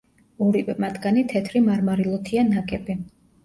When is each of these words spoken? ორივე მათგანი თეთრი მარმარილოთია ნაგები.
ორივე 0.45 0.75
მათგანი 0.85 1.25
თეთრი 1.35 1.63
მარმარილოთია 1.67 2.49
ნაგები. 2.51 3.01